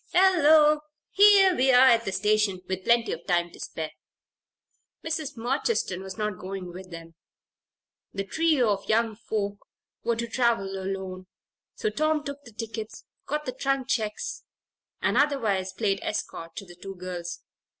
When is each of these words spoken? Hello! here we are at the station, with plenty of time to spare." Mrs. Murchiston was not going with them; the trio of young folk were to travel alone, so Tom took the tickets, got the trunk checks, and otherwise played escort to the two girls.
Hello! 0.11 0.79
here 1.11 1.55
we 1.55 1.71
are 1.71 1.89
at 1.89 2.05
the 2.05 2.11
station, 2.11 2.59
with 2.67 2.85
plenty 2.85 3.11
of 3.11 3.27
time 3.27 3.51
to 3.51 3.59
spare." 3.59 3.91
Mrs. 5.05 5.37
Murchiston 5.37 6.01
was 6.01 6.17
not 6.17 6.39
going 6.39 6.73
with 6.73 6.89
them; 6.89 7.13
the 8.11 8.23
trio 8.23 8.69
of 8.71 8.89
young 8.89 9.15
folk 9.15 9.59
were 10.03 10.15
to 10.15 10.27
travel 10.27 10.75
alone, 10.81 11.27
so 11.75 11.91
Tom 11.91 12.23
took 12.23 12.43
the 12.45 12.51
tickets, 12.51 13.05
got 13.27 13.45
the 13.45 13.53
trunk 13.53 13.89
checks, 13.89 14.41
and 15.03 15.17
otherwise 15.19 15.71
played 15.71 15.99
escort 16.01 16.55
to 16.55 16.65
the 16.65 16.75
two 16.75 16.95
girls. 16.95 17.41